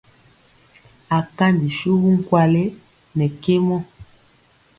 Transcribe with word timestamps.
Akanji 1.17 1.69
suwu 1.79 2.07
nkwale 2.19 2.63
nɛ 3.17 3.25
kemɔ. 3.41 3.77